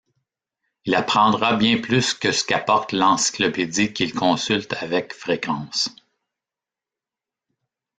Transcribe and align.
Il 0.85 0.95
apprendra 0.95 1.55
bien 1.57 1.77
plus 1.79 2.15
que 2.15 2.31
ce 2.31 2.43
qu'apporte 2.43 2.91
l'encyclopédie 2.91 3.93
qu'il 3.93 4.15
consulte 4.15 4.73
avec 4.81 5.13
fréquence. 5.13 5.95